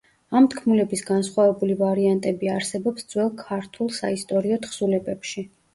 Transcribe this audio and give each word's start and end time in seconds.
ამ 0.37 0.45
თქმულების 0.53 1.03
განსხვავებული 1.09 1.77
ვარიანტები 1.83 2.51
არსებობს 2.57 3.09
ძველ 3.15 3.33
ქართულ 3.47 3.95
საისტორიო 4.01 4.63
თხზულებებში. 4.67 5.51